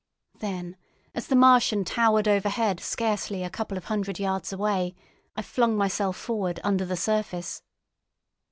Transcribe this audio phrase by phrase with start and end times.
[0.39, 0.77] Then,
[1.13, 4.95] as the Martian towered overhead scarcely a couple of hundred yards away,
[5.35, 7.61] I flung myself forward under the surface.